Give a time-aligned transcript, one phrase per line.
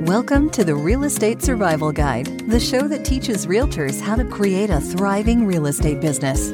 [0.00, 4.70] Welcome to the Real Estate Survival Guide, the show that teaches realtors how to create
[4.70, 6.48] a thriving real estate business.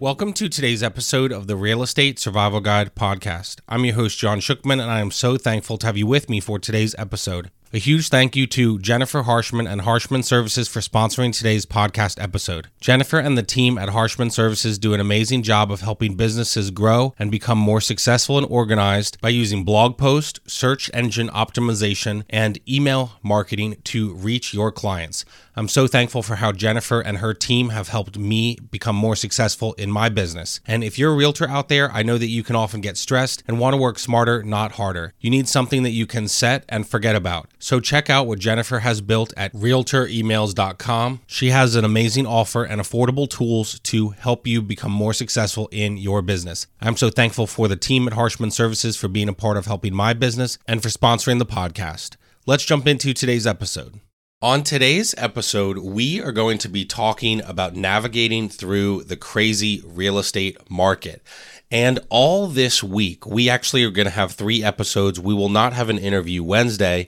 [0.00, 3.60] Welcome to today's episode of the Real Estate Survival Guide podcast.
[3.68, 6.40] I'm your host, John Shookman, and I am so thankful to have you with me
[6.40, 7.52] for today's episode.
[7.74, 12.68] A huge thank you to Jennifer Harshman and Harshman Services for sponsoring today's podcast episode.
[12.82, 17.14] Jennifer and the team at Harshman Services do an amazing job of helping businesses grow
[17.18, 23.12] and become more successful and organized by using blog post, search engine optimization, and email
[23.22, 25.24] marketing to reach your clients.
[25.54, 29.74] I'm so thankful for how Jennifer and her team have helped me become more successful
[29.74, 30.60] in my business.
[30.66, 33.42] And if you're a realtor out there, I know that you can often get stressed
[33.46, 35.12] and want to work smarter, not harder.
[35.20, 37.48] You need something that you can set and forget about.
[37.62, 41.20] So check out what Jennifer has built at realtoremails.com.
[41.28, 45.96] She has an amazing offer and affordable tools to help you become more successful in
[45.96, 46.66] your business.
[46.80, 49.94] I'm so thankful for the team at Harshman Services for being a part of helping
[49.94, 52.16] my business and for sponsoring the podcast.
[52.46, 54.00] Let's jump into today's episode.
[54.42, 60.18] On today's episode, we are going to be talking about navigating through the crazy real
[60.18, 61.22] estate market.
[61.70, 65.20] And all this week, we actually are going to have three episodes.
[65.20, 67.06] We will not have an interview Wednesday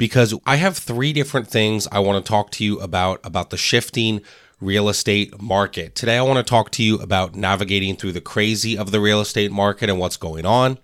[0.00, 3.58] because I have three different things I want to talk to you about about the
[3.58, 4.22] shifting
[4.58, 5.94] real estate market.
[5.94, 9.20] Today I want to talk to you about navigating through the crazy of the real
[9.20, 10.78] estate market and what's going on.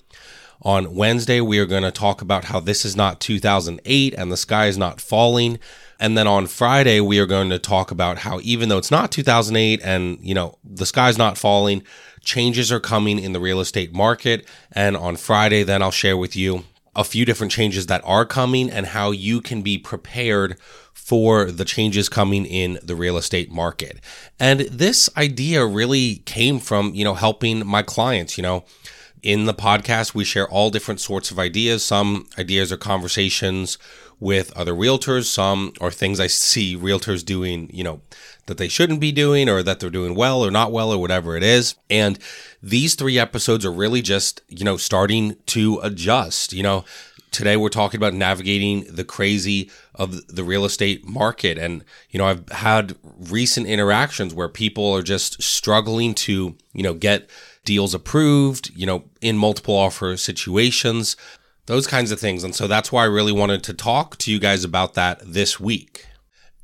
[0.61, 4.37] On Wednesday we are going to talk about how this is not 2008 and the
[4.37, 5.59] sky is not falling.
[5.99, 9.11] And then on Friday we are going to talk about how even though it's not
[9.11, 11.83] 2008 and you know the sky's not falling,
[12.21, 16.37] changes are coming in the real estate market and on Friday then I'll share with
[16.37, 16.65] you
[16.97, 20.59] a few different changes that are coming and how you can be prepared
[20.93, 24.01] for the changes coming in the real estate market.
[24.41, 28.65] And this idea really came from, you know, helping my clients, you know,
[29.27, 31.85] in the podcast, we share all different sorts of ideas.
[31.85, 33.77] Some ideas are conversations
[34.21, 35.25] with other realtors.
[35.25, 38.03] Some are things I see realtors doing, you know,
[38.47, 41.37] that they shouldn't be doing or that they're doing well or not well or whatever
[41.37, 41.75] it is.
[41.91, 42.21] And
[42.63, 46.53] these three episodes are really just, you know, starting to adjust.
[46.53, 46.85] You know,
[47.33, 51.59] today we're talking about navigating the crazy of the real estate market.
[51.59, 56.95] And, you know, I've had recent interactions where people are just struggling to, you know,
[56.95, 57.29] get
[57.67, 61.17] deals approved, you know, in multiple offer situations,
[61.67, 62.43] those kinds of things.
[62.43, 65.61] And so that's why I really wanted to talk to you guys about that this
[65.61, 66.07] week.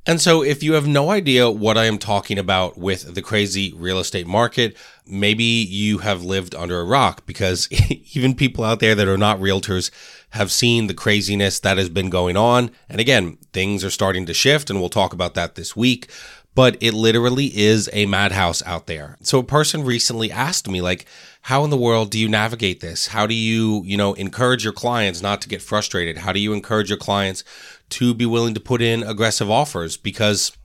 [0.04, 3.72] And so, if you have no idea what I am talking about with the crazy
[3.76, 4.76] real estate market,
[5.06, 7.68] maybe you have lived under a rock because
[8.14, 9.92] even people out there that are not realtors
[10.30, 12.72] have seen the craziness that has been going on.
[12.88, 16.10] And again, things are starting to shift, and we'll talk about that this week.
[16.54, 19.16] But it literally is a madhouse out there.
[19.22, 21.06] So, a person recently asked me, like,
[21.42, 23.08] how in the world do you navigate this?
[23.08, 26.18] How do you, you know, encourage your clients not to get frustrated?
[26.18, 27.42] How do you encourage your clients
[27.90, 30.56] to be willing to put in aggressive offers because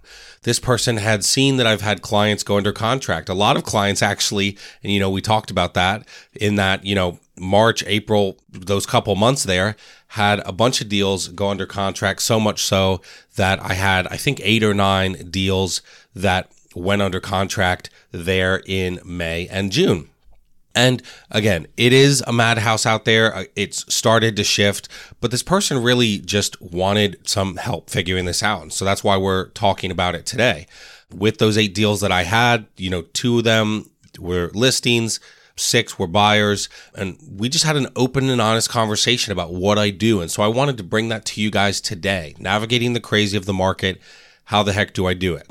[0.44, 3.28] this person had seen that I've had clients go under contract.
[3.28, 6.96] A lot of clients actually, and you know, we talked about that in that, you
[6.96, 9.76] know, March, April, those couple months there
[10.10, 13.02] had a bunch of deals go under contract, so much so
[13.36, 15.82] that I had, I think, eight or nine deals
[16.16, 20.10] that went under contract there in May and June.
[20.78, 21.02] And
[21.32, 23.34] again, it is a madhouse out there.
[23.34, 24.88] Uh, it's started to shift,
[25.20, 28.62] but this person really just wanted some help figuring this out.
[28.62, 30.68] And So that's why we're talking about it today.
[31.12, 33.90] With those eight deals that I had, you know, two of them
[34.20, 35.20] were listings,
[35.56, 39.90] six were buyers, and we just had an open and honest conversation about what I
[39.90, 40.22] do.
[40.22, 43.46] And so I wanted to bring that to you guys today, navigating the crazy of
[43.46, 44.00] the market.
[44.46, 45.50] How the heck do I do it?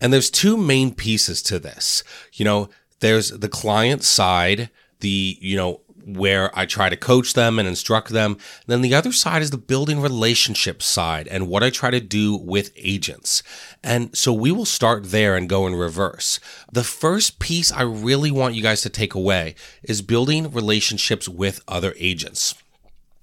[0.00, 2.02] And there's two main pieces to this.
[2.32, 2.70] You know,
[3.00, 8.10] there's the client side, the, you know, where I try to coach them and instruct
[8.10, 8.36] them.
[8.66, 12.36] Then the other side is the building relationship side and what I try to do
[12.36, 13.42] with agents.
[13.82, 16.40] And so we will start there and go in reverse.
[16.70, 21.62] The first piece I really want you guys to take away is building relationships with
[21.66, 22.54] other agents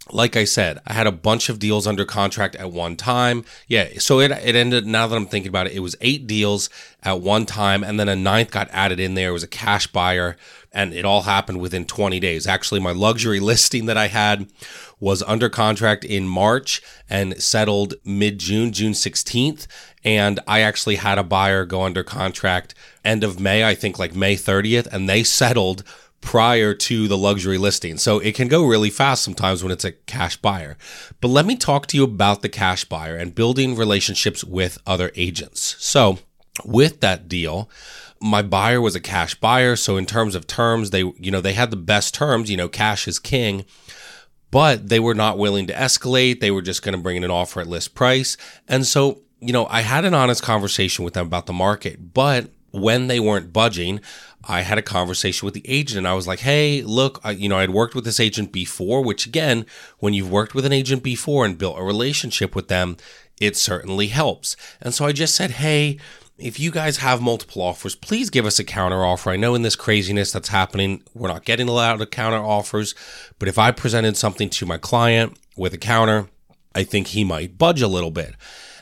[0.09, 3.45] like I said, I had a bunch of deals under contract at one time.
[3.67, 6.69] Yeah, so it, it ended, now that I'm thinking about it, it was eight deals
[7.03, 9.29] at one time, and then a ninth got added in there.
[9.29, 10.37] It was a cash buyer,
[10.71, 12.47] and it all happened within 20 days.
[12.47, 14.47] Actually, my luxury listing that I had
[14.99, 19.67] was under contract in March and settled mid June, June 16th.
[20.03, 22.73] And I actually had a buyer go under contract
[23.05, 25.83] end of May, I think like May 30th, and they settled
[26.21, 27.97] prior to the luxury listing.
[27.97, 30.77] So it can go really fast sometimes when it's a cash buyer.
[31.19, 35.11] But let me talk to you about the cash buyer and building relationships with other
[35.15, 35.75] agents.
[35.79, 36.19] So
[36.63, 37.69] with that deal,
[38.21, 39.75] my buyer was a cash buyer.
[39.75, 42.69] So in terms of terms, they, you know, they had the best terms, you know,
[42.69, 43.65] cash is king.
[44.51, 46.39] but they were not willing to escalate.
[46.41, 48.37] They were just going to bring in an offer at list price.
[48.67, 52.49] And so, you know, I had an honest conversation with them about the market, but
[52.71, 54.01] when they weren't budging,
[54.47, 57.49] I had a conversation with the agent and I was like, Hey, look, I, you
[57.49, 59.65] know, I'd worked with this agent before, which again,
[59.99, 62.97] when you've worked with an agent before and built a relationship with them,
[63.39, 64.55] it certainly helps.
[64.81, 65.99] And so I just said, Hey,
[66.37, 69.29] if you guys have multiple offers, please give us a counter offer.
[69.29, 72.95] I know in this craziness that's happening, we're not getting a lot of counter offers,
[73.37, 76.27] but if I presented something to my client with a counter,
[76.73, 78.35] I think he might budge a little bit.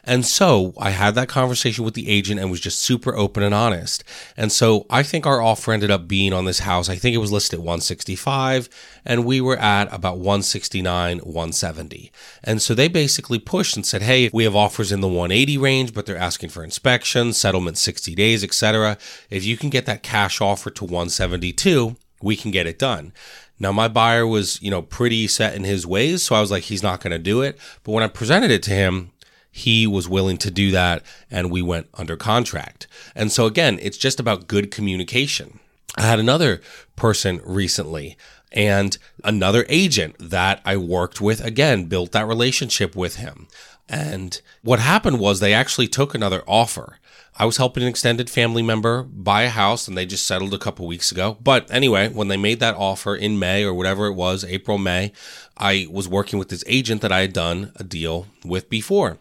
[0.09, 3.53] And so I had that conversation with the agent and was just super open and
[3.53, 4.03] honest.
[4.35, 6.89] And so I think our offer ended up being on this house.
[6.89, 8.69] I think it was listed at 165
[9.05, 12.11] and we were at about 169, 170.
[12.43, 15.93] And so they basically pushed and said, Hey, we have offers in the 180 range,
[15.93, 18.97] but they're asking for inspection, settlement 60 days, etc.
[19.29, 23.13] If you can get that cash offer to 172, we can get it done.
[23.59, 26.63] Now my buyer was, you know, pretty set in his ways, so I was like,
[26.63, 27.59] he's not going to do it.
[27.83, 29.11] But when I presented it to him,
[29.59, 32.87] he was willing to do that and we went under contract.
[33.15, 35.59] And so again, it's just about good communication.
[35.97, 36.61] I had another
[36.95, 38.17] person recently
[38.51, 43.47] and another agent that I worked with again built that relationship with him.
[43.87, 46.97] And what happened was they actually took another offer.
[47.37, 50.59] I was helping an extended family member buy a house and they just settled a
[50.59, 51.37] couple weeks ago.
[51.41, 55.11] But anyway, when they made that offer in May or whatever it was, April, May,
[55.57, 59.19] I was working with this agent that I had done a deal with before.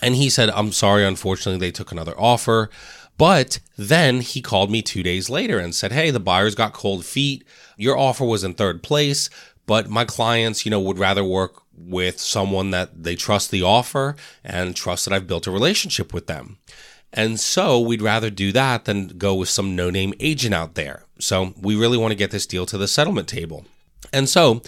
[0.00, 2.70] And he said, I'm sorry, unfortunately, they took another offer.
[3.18, 7.04] But then he called me two days later and said, Hey, the buyers got cold
[7.04, 7.44] feet.
[7.76, 9.28] Your offer was in third place,
[9.66, 14.16] but my clients, you know, would rather work with someone that they trust the offer
[14.44, 16.58] and trust that I've built a relationship with them.
[17.12, 21.04] And so we'd rather do that than go with some no name agent out there.
[21.18, 23.66] So we really want to get this deal to the settlement table.
[24.12, 24.62] And so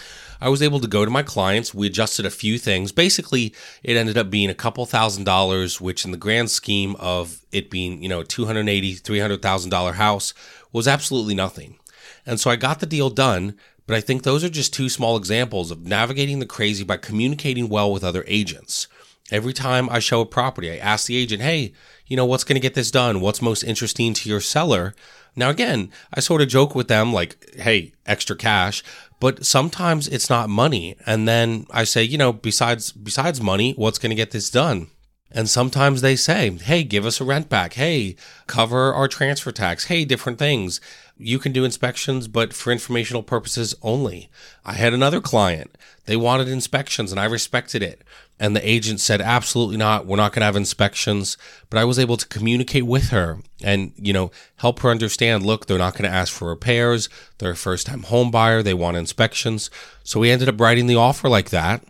[0.44, 1.72] I was able to go to my clients.
[1.72, 2.92] We adjusted a few things.
[2.92, 7.40] Basically, it ended up being a couple thousand dollars, which in the grand scheme of
[7.50, 10.34] it being, you know, a $280,000, $300,000 house
[10.70, 11.78] was absolutely nothing.
[12.26, 13.56] And so I got the deal done,
[13.86, 17.70] but I think those are just two small examples of navigating the crazy by communicating
[17.70, 18.86] well with other agents.
[19.30, 21.72] Every time I show a property, I ask the agent, hey,
[22.06, 23.22] you know, what's going to get this done?
[23.22, 24.94] What's most interesting to your seller?
[25.36, 28.84] Now, again, I sort of joke with them like, hey, extra cash,
[29.20, 30.96] but sometimes it's not money.
[31.06, 34.88] And then I say, you know, besides, besides money, what's going to get this done?
[35.34, 37.72] And sometimes they say, hey, give us a rent back.
[37.72, 38.14] Hey,
[38.46, 39.86] cover our transfer tax.
[39.86, 40.80] Hey, different things.
[41.18, 44.30] You can do inspections, but for informational purposes only.
[44.64, 45.76] I had another client.
[46.06, 48.02] They wanted inspections and I respected it.
[48.38, 50.06] And the agent said, absolutely not.
[50.06, 51.36] We're not going to have inspections.
[51.68, 55.66] But I was able to communicate with her and, you know, help her understand, look,
[55.66, 57.08] they're not going to ask for repairs.
[57.38, 58.62] They're a first time home buyer.
[58.62, 59.68] They want inspections.
[60.04, 61.84] So we ended up writing the offer like that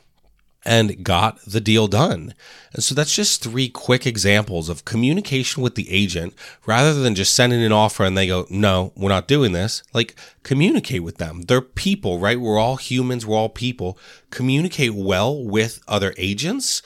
[0.65, 2.35] and got the deal done.
[2.73, 6.35] And so that's just three quick examples of communication with the agent
[6.67, 9.83] rather than just sending an offer and they go, no, we're not doing this.
[9.93, 11.43] Like communicate with them.
[11.43, 12.41] They're people, right?
[12.41, 13.27] We're all humans.
[13.27, 13.99] We're all people.
[14.31, 16.83] Communicate well with other agents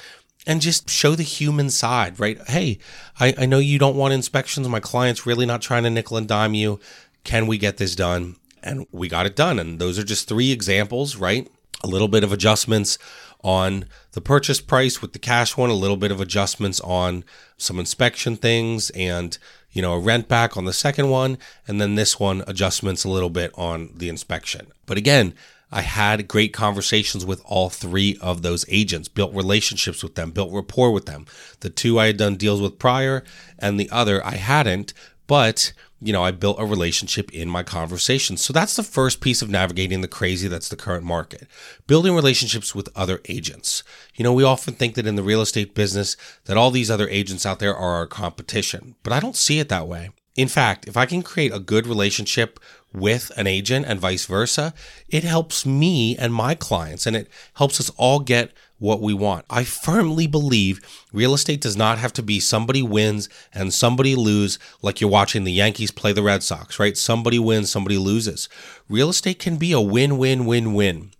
[0.46, 2.40] and just show the human side, right?
[2.48, 2.78] Hey,
[3.20, 4.66] I, I know you don't want inspections.
[4.68, 6.80] My client's really not trying to nickel and dime you.
[7.22, 8.36] Can we get this done?
[8.62, 9.58] And we got it done.
[9.58, 11.48] And those are just three examples, right?
[11.84, 12.98] A little bit of adjustments
[13.42, 17.24] on the purchase price with the cash one, a little bit of adjustments on
[17.56, 19.38] some inspection things and
[19.70, 23.08] you know, a rent back on the second one, and then this one adjustments a
[23.08, 24.68] little bit on the inspection.
[24.86, 25.34] But again,
[25.70, 30.52] I had great conversations with all three of those agents, built relationships with them, built
[30.52, 31.26] rapport with them.
[31.60, 33.22] The two I had done deals with prior,
[33.58, 34.94] and the other I hadn't,
[35.26, 38.42] but you know, I built a relationship in my conversations.
[38.42, 41.48] So that's the first piece of navigating the crazy that's the current market.
[41.86, 43.82] Building relationships with other agents.
[44.14, 47.08] You know, we often think that in the real estate business that all these other
[47.08, 50.10] agents out there are our competition, but I don't see it that way.
[50.36, 52.60] In fact, if I can create a good relationship
[52.92, 54.72] with an agent and vice versa,
[55.08, 59.44] it helps me and my clients and it helps us all get what we want.
[59.50, 60.80] I firmly believe
[61.12, 65.44] real estate does not have to be somebody wins and somebody lose like you're watching
[65.44, 66.96] the Yankees play the Red Sox, right?
[66.96, 68.48] Somebody wins, somebody loses.
[68.88, 71.10] Real estate can be a win-win-win-win.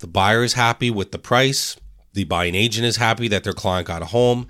[0.00, 1.76] The buyer is happy with the price,
[2.12, 4.46] the buying agent is happy that their client got a home,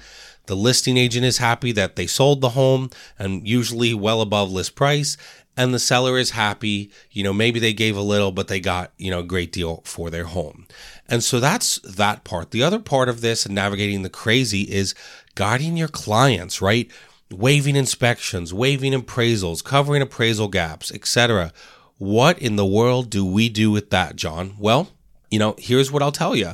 [0.47, 4.75] the listing agent is happy that they sold the home and usually well above list
[4.75, 5.17] price,
[5.59, 6.91] and the seller is happy.
[7.11, 9.83] You know, maybe they gave a little, but they got, you know, a great deal
[9.85, 10.69] for their home.
[11.09, 12.53] And so that's that part.
[12.53, 14.95] The other part of this and navigating the crazy is
[15.35, 16.89] guiding your clients, right?
[17.31, 21.53] Waiving inspections, waiving appraisals, covering appraisal gaps, etc.
[21.99, 24.55] What in the world do we do with that, John?
[24.59, 24.89] Well,
[25.31, 26.53] You know, here's what I'll tell you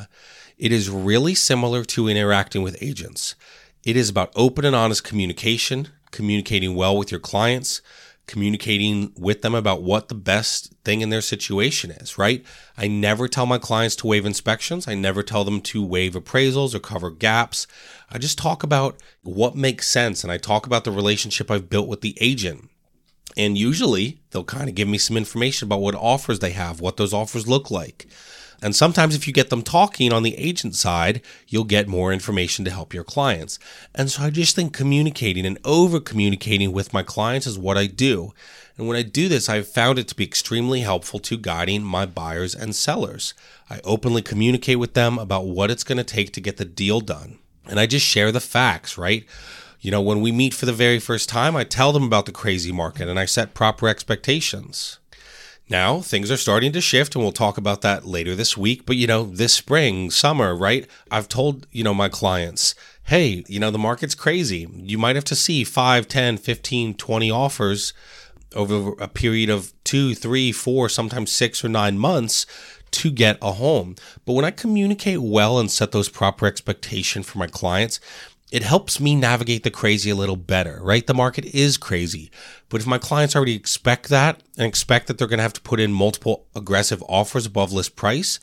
[0.57, 3.35] it is really similar to interacting with agents.
[3.85, 7.83] It is about open and honest communication, communicating well with your clients,
[8.27, 12.45] communicating with them about what the best thing in their situation is, right?
[12.77, 14.89] I never tell my clients to waive inspections.
[14.89, 17.67] I never tell them to waive appraisals or cover gaps.
[18.11, 21.89] I just talk about what makes sense and I talk about the relationship I've built
[21.89, 22.71] with the agent.
[23.37, 26.97] And usually they'll kind of give me some information about what offers they have, what
[26.97, 28.07] those offers look like.
[28.63, 32.65] And sometimes, if you get them talking on the agent side, you'll get more information
[32.65, 33.59] to help your clients.
[33.95, 37.87] And so I just think communicating and over communicating with my clients is what I
[37.87, 38.33] do.
[38.77, 42.07] And when I do this, I've found it to be extremely helpful to guiding my
[42.07, 43.35] buyers and sellers.
[43.71, 47.01] I openly communicate with them about what it's going to take to get the deal
[47.01, 47.39] done.
[47.67, 49.25] And I just share the facts, right?
[49.81, 52.33] You know, when we meet for the very first time, I tell them about the
[52.33, 54.99] crazy market and I set proper expectations.
[55.69, 58.85] Now, things are starting to shift, and we'll talk about that later this week.
[58.85, 60.87] But, you know, this spring, summer, right?
[61.11, 64.69] I've told, you know, my clients, hey, you know, the market's crazy.
[64.75, 67.95] You might have to see 5, 10, 15, 20 offers
[68.55, 72.47] over a period of two, three, four, sometimes six or nine months
[72.93, 73.97] to get a home.
[74.25, 78.01] But when I communicate well and set those proper expectations for my clients,
[78.55, 81.09] it helps me navigate the crazy a little better, right?
[81.09, 82.31] The market is crazy.
[82.69, 85.61] But if my clients already expect that and expect that they're going to have to
[85.61, 88.39] put in multiple aggressive offers above list price,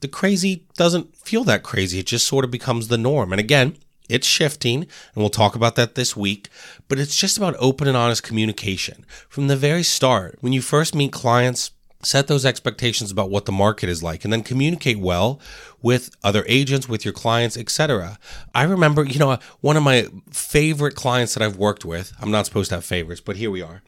[0.00, 1.98] the crazy doesn't feel that crazy.
[1.98, 3.32] It just sort of becomes the norm.
[3.32, 6.50] And again, it's shifting, and we'll talk about that this week,
[6.86, 9.06] but it's just about open and honest communication.
[9.30, 11.70] From the very start, when you first meet clients,
[12.04, 15.40] set those expectations about what the market is like and then communicate well
[15.82, 18.18] with other agents with your clients etc
[18.54, 22.46] i remember you know one of my favorite clients that i've worked with i'm not
[22.46, 23.82] supposed to have favorites but here we are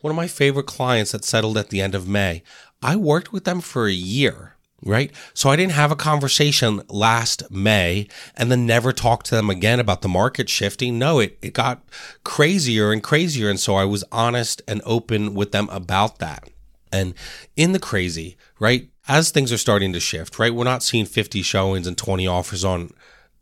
[0.00, 2.42] one of my favorite clients that settled at the end of may
[2.82, 4.54] i worked with them for a year
[4.84, 5.10] right?
[5.32, 8.06] So I didn't have a conversation last May
[8.36, 10.98] and then never talked to them again about the market shifting.
[10.98, 11.82] No, it, it got
[12.22, 13.48] crazier and crazier.
[13.48, 16.48] And so I was honest and open with them about that.
[16.94, 17.14] And
[17.56, 18.88] in the crazy, right?
[19.08, 20.54] As things are starting to shift, right?
[20.54, 22.90] We're not seeing 50 showings and 20 offers on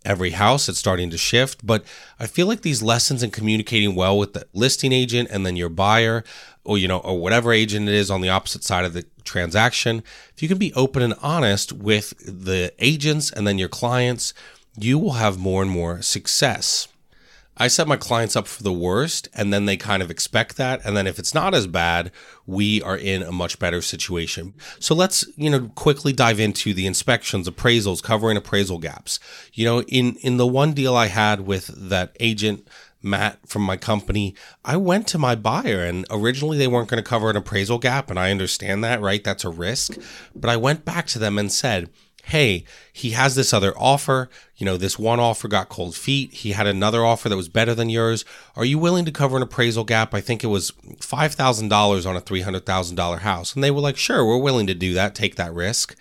[0.06, 0.70] every house.
[0.70, 1.64] It's starting to shift.
[1.64, 1.84] But
[2.18, 5.68] I feel like these lessons in communicating well with the listing agent and then your
[5.68, 6.24] buyer
[6.64, 10.02] or, you know, or whatever agent it is on the opposite side of the transaction,
[10.34, 14.32] if you can be open and honest with the agents and then your clients,
[14.78, 16.88] you will have more and more success.
[17.56, 20.84] I set my clients up for the worst and then they kind of expect that.
[20.84, 22.10] And then if it's not as bad,
[22.46, 24.54] we are in a much better situation.
[24.78, 29.20] So let's, you know, quickly dive into the inspections, appraisals, covering appraisal gaps.
[29.52, 32.66] You know, in, in the one deal I had with that agent,
[33.02, 37.08] Matt from my company, I went to my buyer and originally they weren't going to
[37.08, 38.08] cover an appraisal gap.
[38.08, 39.22] And I understand that, right?
[39.22, 39.98] That's a risk.
[40.34, 41.90] But I went back to them and said,
[42.22, 44.30] hey, he has this other offer.
[44.56, 46.32] You know, this one offer got cold feet.
[46.32, 48.24] He had another offer that was better than yours.
[48.56, 50.14] Are you willing to cover an appraisal gap?
[50.14, 53.54] I think it was $5,000 on a $300,000 house.
[53.54, 55.96] And they were like, sure, we're willing to do that, take that risk.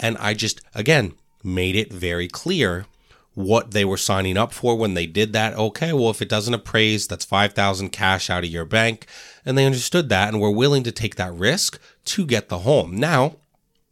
[0.00, 1.14] And I just, again,
[1.44, 2.86] made it very clear
[3.34, 5.54] what they were signing up for when they did that.
[5.54, 9.06] Okay, well, if it doesn't appraise, that's 5,000 cash out of your bank.
[9.44, 12.96] And they understood that and were willing to take that risk to get the home.
[12.96, 13.36] Now,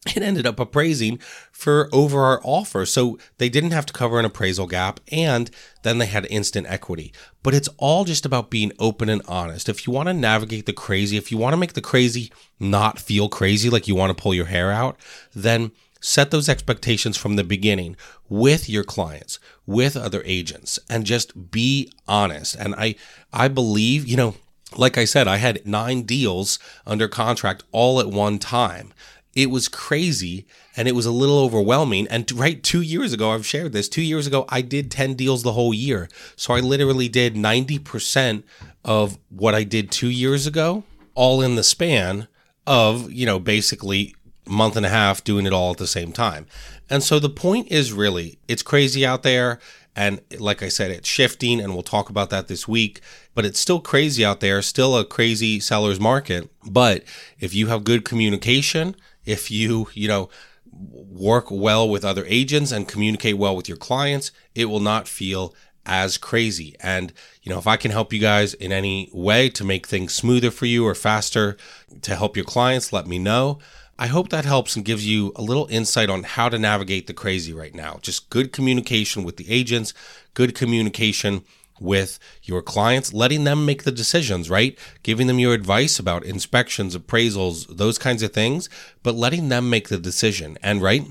[0.17, 1.19] it ended up appraising
[1.53, 2.87] for over our offer.
[2.87, 5.51] So they didn't have to cover an appraisal gap and
[5.83, 7.13] then they had instant equity.
[7.43, 9.69] But it's all just about being open and honest.
[9.69, 12.99] If you want to navigate the crazy, if you want to make the crazy not
[12.99, 14.99] feel crazy, like you want to pull your hair out,
[15.35, 17.95] then set those expectations from the beginning
[18.31, 22.55] with your clients, with other agents, and just be honest.
[22.57, 22.95] And I,
[23.35, 24.35] I believe, you know,
[24.77, 28.95] like I said, I had nine deals under contract all at one time
[29.35, 30.47] it was crazy
[30.77, 32.09] and it was a little overwhelming.
[32.09, 33.89] And right two years ago, I've shared this.
[33.89, 36.09] Two years ago, I did 10 deals the whole year.
[36.37, 38.43] So I literally did 90%
[38.85, 40.85] of what I did two years ago,
[41.15, 42.29] all in the span
[42.67, 44.15] of, you know, basically
[44.47, 46.47] month and a half doing it all at the same time.
[46.89, 49.61] And so the point is really, it's crazy out there.
[49.97, 53.01] And like I said, it's shifting, and we'll talk about that this week.
[53.35, 56.49] But it's still crazy out there, still a crazy seller's market.
[56.65, 57.05] But
[57.39, 60.29] if you have good communication, if you, you know,
[60.73, 65.55] work well with other agents and communicate well with your clients, it will not feel
[65.87, 66.77] as crazy.
[66.81, 67.13] And,
[67.43, 70.51] you know, if I can help you guys in any way to make things smoother
[70.51, 71.57] for you or faster
[72.03, 73.59] to help your clients, let me know.
[73.99, 77.13] I hope that helps and gives you a little insight on how to navigate the
[77.13, 77.99] crazy right now.
[78.01, 79.93] Just good communication with the agents,
[80.33, 81.45] good communication
[81.81, 84.79] with your clients, letting them make the decisions, right?
[85.03, 88.69] Giving them your advice about inspections, appraisals, those kinds of things,
[89.03, 90.59] but letting them make the decision.
[90.63, 91.07] And right,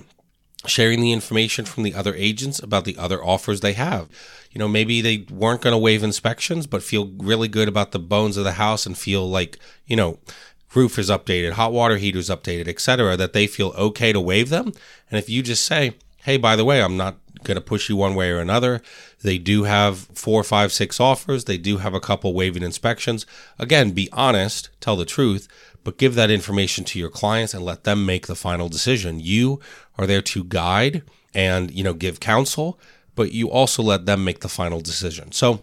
[0.65, 4.09] sharing the information from the other agents about the other offers they have.
[4.51, 7.99] You know, maybe they weren't going to waive inspections, but feel really good about the
[7.99, 10.19] bones of the house and feel like, you know,
[10.75, 14.49] roof is updated, hot water heater is updated, etc., that they feel okay to waive
[14.49, 14.73] them.
[15.09, 17.95] And if you just say, hey, by the way, I'm not going to push you
[17.95, 18.81] one way or another.
[19.21, 21.45] They do have four, five, six offers.
[21.45, 23.25] They do have a couple waiving inspections.
[23.57, 25.47] Again, be honest, tell the truth,
[25.83, 29.19] but give that information to your clients and let them make the final decision.
[29.19, 29.59] You
[29.97, 31.03] are there to guide
[31.33, 32.79] and, you know, give counsel,
[33.15, 35.31] but you also let them make the final decision.
[35.31, 35.61] So,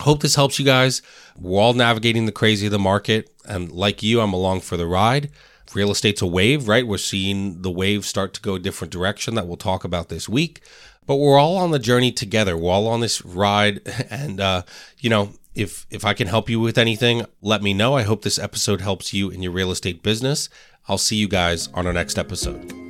[0.00, 1.02] hope this helps you guys.
[1.38, 4.86] We're all navigating the crazy of the market, and like you, I'm along for the
[4.86, 5.30] ride.
[5.74, 6.86] Real estate's a wave, right?
[6.86, 10.28] We're seeing the wave start to go a different direction that we'll talk about this
[10.28, 10.60] week.
[11.06, 12.56] But we're all on the journey together.
[12.56, 14.62] We're all on this ride, and uh,
[15.00, 17.94] you know, if if I can help you with anything, let me know.
[17.94, 20.48] I hope this episode helps you in your real estate business.
[20.88, 22.83] I'll see you guys on our next episode.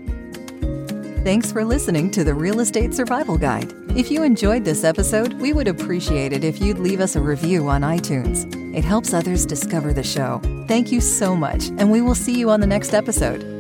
[1.25, 3.73] Thanks for listening to the Real Estate Survival Guide.
[3.97, 7.67] If you enjoyed this episode, we would appreciate it if you'd leave us a review
[7.67, 8.45] on iTunes.
[8.77, 10.43] It helps others discover the show.
[10.69, 13.54] Thank you so much, and we will see you on the next episode.